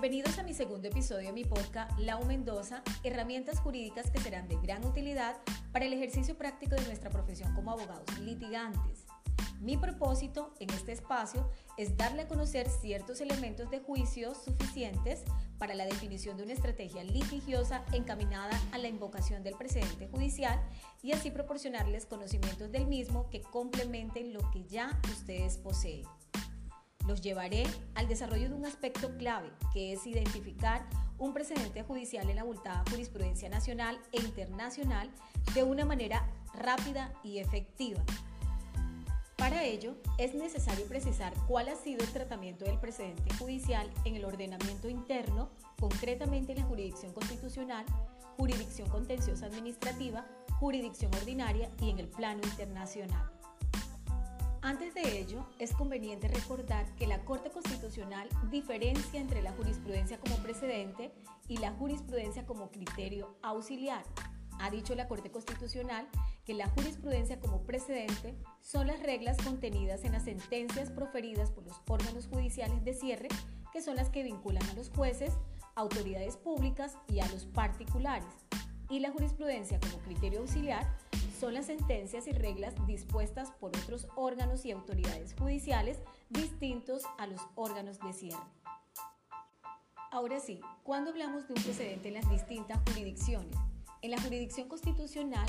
[0.00, 4.54] Bienvenidos a mi segundo episodio de mi podcast Lau Mendoza, herramientas jurídicas que serán de
[4.62, 5.34] gran utilidad
[5.72, 9.06] para el ejercicio práctico de nuestra profesión como abogados litigantes.
[9.60, 15.24] Mi propósito en este espacio es darle a conocer ciertos elementos de juicio suficientes
[15.58, 20.62] para la definición de una estrategia litigiosa encaminada a la invocación del precedente judicial
[21.02, 26.06] y así proporcionarles conocimientos del mismo que complementen lo que ya ustedes poseen.
[27.08, 27.64] Los llevaré
[27.96, 30.86] al desarrollo de un aspecto clave, que es identificar
[31.18, 35.10] un precedente judicial en la abultada jurisprudencia nacional e internacional
[35.54, 38.04] de una manera rápida y efectiva
[39.38, 44.24] para ello, es necesario precisar cuál ha sido el tratamiento del precedente judicial en el
[44.24, 45.48] ordenamiento interno,
[45.78, 47.86] concretamente en la jurisdicción constitucional,
[48.36, 50.26] jurisdicción contenciosa administrativa,
[50.58, 53.37] jurisdicción ordinaria y en el plano internacional.
[54.68, 60.36] Antes de ello, es conveniente recordar que la Corte Constitucional diferencia entre la jurisprudencia como
[60.42, 61.10] precedente
[61.48, 64.04] y la jurisprudencia como criterio auxiliar.
[64.60, 66.06] Ha dicho la Corte Constitucional
[66.44, 71.80] que la jurisprudencia como precedente son las reglas contenidas en las sentencias proferidas por los
[71.88, 73.28] órganos judiciales de cierre,
[73.72, 75.32] que son las que vinculan a los jueces,
[75.76, 78.28] autoridades públicas y a los particulares.
[78.90, 80.86] Y la jurisprudencia como criterio auxiliar
[81.38, 85.98] son las sentencias y reglas dispuestas por otros órganos y autoridades judiciales
[86.30, 88.42] distintos a los órganos de cierre.
[90.10, 93.56] Ahora sí, cuando hablamos de un precedente en las distintas jurisdicciones,
[94.02, 95.46] en la jurisdicción constitucional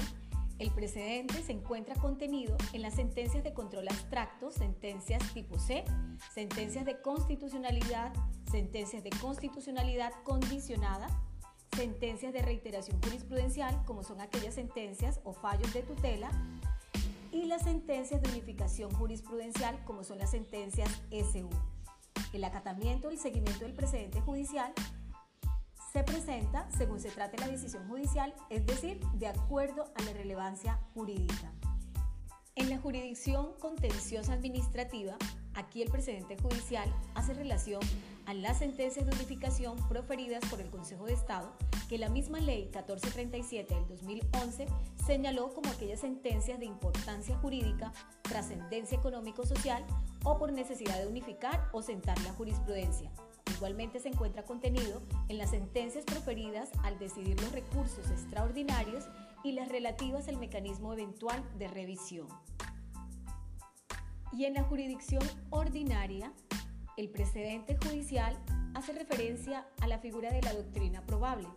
[0.59, 5.85] el precedente se encuentra contenido en las sentencias de control abstracto, sentencias tipo C,
[6.33, 8.11] sentencias de constitucionalidad,
[8.51, 11.07] sentencias de constitucionalidad condicionada,
[11.75, 16.29] sentencias de reiteración jurisprudencial, como son aquellas sentencias o fallos de tutela,
[17.31, 21.49] y las sentencias de unificación jurisprudencial, como son las sentencias SU.
[22.33, 24.73] El acatamiento y el seguimiento del precedente judicial
[25.91, 30.79] se presenta según se trate la decisión judicial, es decir, de acuerdo a la relevancia
[30.93, 31.51] jurídica.
[32.55, 35.17] En la jurisdicción contenciosa administrativa,
[35.59, 37.81] aquí el precedente judicial hace relación
[38.25, 41.53] a las sentencias de unificación proferidas por el Consejo de Estado,
[41.87, 44.67] que la misma ley 1437 del 2011
[45.05, 49.85] señaló como aquellas sentencias de importancia jurídica, trascendencia económico-social
[50.23, 53.11] o por necesidad de unificar o sentar la jurisprudencia,
[53.59, 59.03] Igualmente se encuentra contenido en las sentencias proferidas al decidir los recursos extraordinarios
[59.43, 62.27] y las relativas al mecanismo eventual de revisión.
[64.31, 66.31] Y en la jurisdicción ordinaria,
[66.97, 68.37] el precedente judicial
[68.75, 71.47] hace referencia a la figura de la doctrina probable,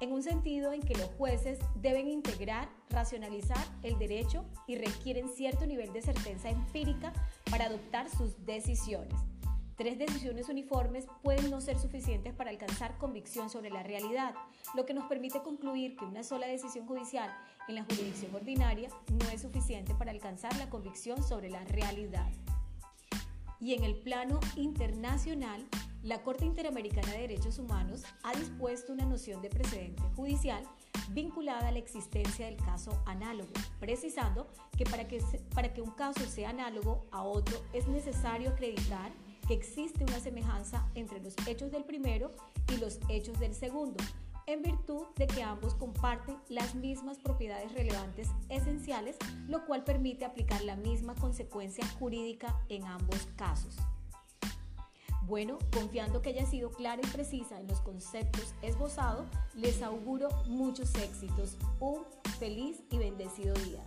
[0.00, 5.66] en un sentido en que los jueces deben integrar, racionalizar el derecho y requieren cierto
[5.66, 7.12] nivel de certeza empírica
[7.50, 9.14] para adoptar sus decisiones.
[9.80, 14.34] Tres decisiones uniformes pueden no ser suficientes para alcanzar convicción sobre la realidad,
[14.74, 17.34] lo que nos permite concluir que una sola decisión judicial
[17.66, 22.30] en la jurisdicción ordinaria no es suficiente para alcanzar la convicción sobre la realidad.
[23.58, 25.66] Y en el plano internacional,
[26.02, 30.62] la Corte Interamericana de Derechos Humanos ha dispuesto una noción de precedente judicial
[31.12, 35.22] vinculada a la existencia del caso análogo, precisando que para que,
[35.54, 39.10] para que un caso sea análogo a otro es necesario acreditar
[39.54, 42.30] existe una semejanza entre los hechos del primero
[42.72, 44.02] y los hechos del segundo,
[44.46, 49.16] en virtud de que ambos comparten las mismas propiedades relevantes esenciales,
[49.48, 53.76] lo cual permite aplicar la misma consecuencia jurídica en ambos casos.
[55.22, 60.92] Bueno, confiando que haya sido clara y precisa en los conceptos esbozados, les auguro muchos
[60.96, 61.56] éxitos.
[61.78, 62.04] Un
[62.40, 63.84] feliz y bendecido día.